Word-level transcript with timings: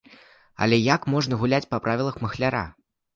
Але 0.65 0.79
як 0.95 1.03
можна 1.15 1.39
гуляць 1.43 1.67
па 1.73 1.81
правілах 1.83 2.17
махляра? 2.25 2.63